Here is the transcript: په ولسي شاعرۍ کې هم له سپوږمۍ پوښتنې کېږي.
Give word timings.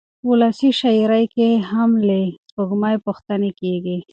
په 0.19 0.25
ولسي 0.31 0.69
شاعرۍ 0.79 1.25
کې 1.35 1.47
هم 1.69 1.89
له 2.07 2.17
سپوږمۍ 2.47 2.95
پوښتنې 3.05 3.51
کېږي. 3.61 3.97